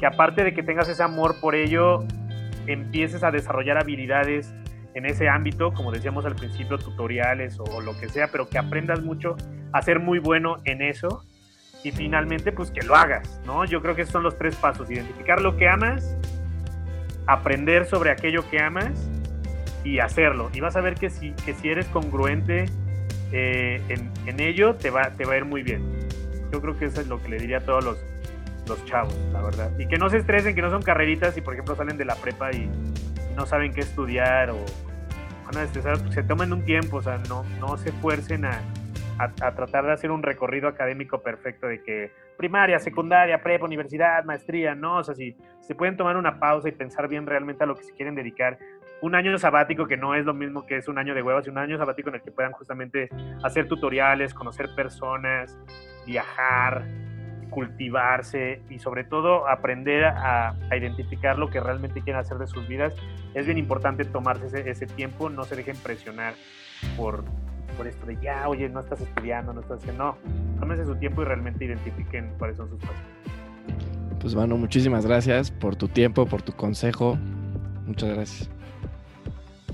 [0.00, 2.04] que aparte de que tengas ese amor por ello,
[2.72, 4.54] empieces a desarrollar habilidades
[4.94, 9.00] en ese ámbito, como decíamos al principio, tutoriales o, lo que sea, pero que aprendas
[9.02, 9.36] mucho
[9.72, 11.24] a ser muy bueno en eso
[11.84, 13.64] y finalmente pues que lo hagas, ¿no?
[13.64, 16.16] Yo creo que esos son los tres pasos, identificar lo que amas,
[17.26, 19.08] aprender sobre aquello que amas
[19.84, 20.50] y hacerlo.
[20.52, 22.66] Y vas a ver que si, que si eres congruente
[23.32, 23.80] eh,
[24.26, 25.82] en, ello, te va, te va a ir muy bien.
[26.52, 27.98] Yo creo que eso es lo que le diría a todos los,
[28.70, 29.70] los chavos, la verdad.
[29.78, 32.14] Y que no se estresen, que no son carreritas y por ejemplo salen de la
[32.14, 32.70] prepa y
[33.36, 34.64] no saben qué estudiar o
[35.44, 38.60] van a estresar, pues, se tomen un tiempo, o sea, no, no se esfuercen a,
[39.18, 44.74] a, tratar de hacer un recorrido académico perfecto de que primaria, secundaria, prepa, universidad, maestría,
[44.74, 47.74] no, o sea, si se pueden tomar una pausa y pensar bien realmente a lo
[47.74, 48.58] que se quieren dedicar,
[49.02, 51.60] un año sabático que no es lo mismo que es un año de huevos, sino
[51.60, 53.08] un año sabático en el que puedan justamente
[53.42, 55.58] hacer tutoriales, conocer personas,
[56.06, 56.84] viajar,
[57.50, 62.94] cultivarse y sobre todo aprender a, identificar lo que realmente quieren hacer de sus vidas.
[63.34, 66.34] Es bien importante tomarse ese, ese tiempo, no se dejen presionar
[66.96, 67.24] por,
[67.76, 70.04] por esto de ya, oye, no estás estudiando, no estás haciendo.
[70.04, 70.16] No,
[70.60, 72.96] tómense su tiempo y realmente identifiquen cuáles son sus pasos.
[74.20, 77.16] Pues bueno, muchísimas gracias por tu tiempo, por tu consejo.
[77.86, 78.50] Muchas gracias.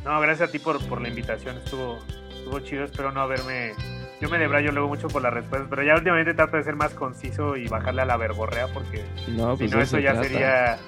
[0.05, 1.57] No, gracias a ti por, por la invitación.
[1.57, 1.99] Estuvo,
[2.31, 2.85] estuvo chido.
[2.85, 3.72] Espero no haberme.
[4.20, 6.94] Yo me debrayo luego mucho por las respuestas, pero ya últimamente trato de ser más
[6.94, 10.78] conciso y bajarle a la verborrea porque no, si pues no, eso ya sería.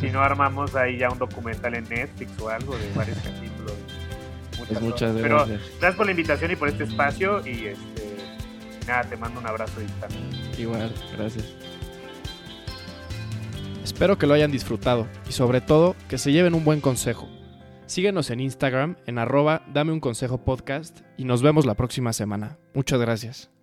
[0.00, 3.74] Si no armamos ahí ya un documental en Netflix o algo de varios capítulos.
[4.56, 5.22] Pues muchas gracias.
[5.22, 8.08] Pero gracias por la invitación y por este espacio y este
[8.88, 11.44] nada, te mando un abrazo y Igual, gracias.
[13.84, 17.28] Espero que lo hayan disfrutado y sobre todo que se lleven un buen consejo.
[17.88, 22.58] Síguenos en Instagram en arroba dame un consejo podcast y nos vemos la próxima semana.
[22.74, 23.57] Muchas gracias.